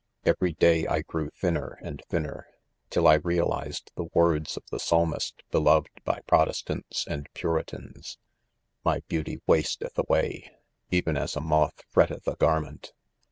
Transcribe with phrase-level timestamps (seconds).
[0.25, 2.47] 'Every day I grew thinner and thinner,.
[2.89, 8.17] till I realized the words of the psalmist beloved by protestants and puritans:"
[8.83, 10.49] My beauty wasteth away,
[10.89, 12.93] even as a .moth fretteth a gar ment."